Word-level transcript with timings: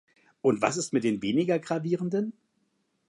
Und 0.41 0.63
was 0.63 0.77
ist 0.77 0.93
mit 0.93 1.03
den 1.03 1.21
weniger 1.21 1.59
Gravierenden? 1.59 2.33